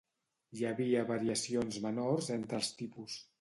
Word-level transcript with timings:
Hi 0.59 0.63
havia 0.69 1.03
variacions 1.11 1.77
menors 1.85 2.31
entre 2.39 2.59
els 2.63 2.73
tipus. 2.81 3.21